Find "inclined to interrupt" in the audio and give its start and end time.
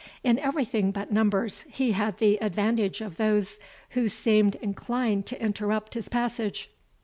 4.55-5.93